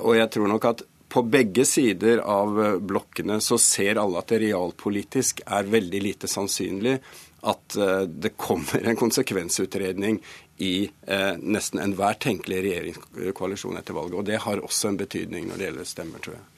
Og 0.00 0.16
jeg 0.18 0.32
tror 0.34 0.50
nok 0.50 0.70
at 0.70 0.86
på 1.10 1.24
begge 1.26 1.64
sider 1.66 2.22
av 2.22 2.60
blokkene 2.86 3.40
så 3.42 3.58
ser 3.60 3.98
alle 4.00 4.20
at 4.22 4.30
det 4.30 4.44
realpolitisk 4.44 5.42
er 5.46 5.68
veldig 5.70 6.02
lite 6.06 6.30
sannsynlig 6.30 6.98
at 7.50 7.76
det 8.06 8.34
kommer 8.36 8.84
en 8.84 8.98
konsekvensutredning 9.00 10.18
i 10.60 10.90
eh, 11.06 11.36
nesten 11.40 11.80
enhver 11.80 12.18
tenkelig 12.20 12.62
regjeringskoalisjon 12.62 13.78
etter 13.80 13.96
valget. 13.96 14.18
Og 14.18 14.24
det 14.28 14.40
har 14.44 14.60
også 14.60 14.90
en 14.90 14.98
betydning 15.00 15.48
når 15.48 15.56
det 15.56 15.68
gjelder 15.70 15.88
stemmer, 15.88 16.20
tror 16.20 16.36
jeg. 16.36 16.50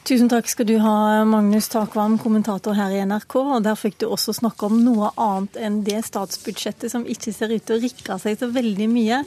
Tusen 0.00 0.30
takk 0.32 0.46
skal 0.48 0.64
du 0.64 0.78
ha, 0.80 1.22
Magnus 1.28 1.66
Takvam, 1.68 2.14
kommentator 2.18 2.72
her 2.72 2.90
i 2.94 3.02
NRK. 3.04 3.34
og 3.36 3.64
Der 3.66 3.76
fikk 3.76 3.98
du 4.00 4.06
også 4.08 4.32
snakke 4.32 4.70
om 4.70 4.78
noe 4.80 5.10
annet 5.20 5.58
enn 5.60 5.76
det 5.84 5.98
statsbudsjettet 6.06 6.88
som 6.90 7.04
ikke 7.04 7.34
ser 7.36 7.52
ut 7.52 7.66
til 7.68 7.76
å 7.76 7.82
rikke 7.82 8.16
seg 8.22 8.38
så 8.40 8.48
veldig 8.50 8.86
mye. 8.88 9.18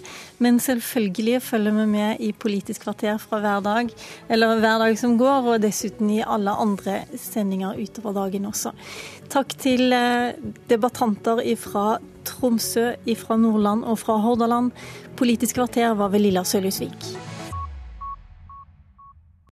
Men 0.41 0.57
selvfølgelig 0.63 1.43
følger 1.45 1.77
vi 1.77 1.85
med 1.91 2.23
i 2.25 2.31
Politisk 2.33 2.87
kvarter 2.87 3.19
fra 3.21 3.39
hver 3.43 3.61
dag, 3.63 3.91
eller 4.27 4.63
hver 4.63 4.81
dag 4.81 4.97
som 4.99 5.13
går, 5.19 5.51
og 5.53 5.61
dessuten 5.63 6.09
i 6.09 6.23
alle 6.25 6.55
andre 6.65 7.03
sendinger 7.21 7.77
utover 7.77 8.17
dagen 8.17 8.49
også. 8.49 8.73
Takk 9.33 9.53
til 9.61 9.93
eh, 9.93 10.33
debattanter 10.73 11.43
fra 11.61 11.99
Tromsø, 12.25 12.95
fra 13.21 13.37
Nordland 13.37 13.85
og 13.85 14.01
fra 14.01 14.17
Hordaland. 14.25 14.73
Politisk 15.21 15.61
kvarter 15.61 15.93
var 16.01 16.09
ved 16.09 16.25
Lilla 16.25 16.43
Sølhusvik. 16.43 17.32